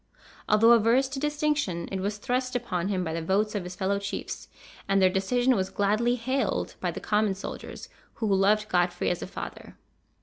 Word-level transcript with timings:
Although 0.49 0.71
averse 0.71 1.07
to 1.09 1.19
distinction, 1.19 1.87
it 1.91 1.99
was 1.99 2.17
thrust 2.17 2.55
upon 2.55 2.87
him 2.87 3.03
by 3.03 3.13
the 3.13 3.21
votes 3.21 3.53
of 3.53 3.63
his 3.63 3.75
fellow 3.75 3.99
chiefs, 3.99 4.47
and 4.89 4.99
their 4.99 5.11
decision 5.11 5.55
was 5.55 5.69
gladly 5.69 6.15
hailed 6.15 6.73
by 6.79 6.89
the 6.89 6.99
common 6.99 7.35
soldiers, 7.35 7.87
who 8.15 8.25
loved 8.25 8.67
Godfrey 8.67 9.11
as 9.11 9.21
a 9.21 9.27
father. 9.27 9.75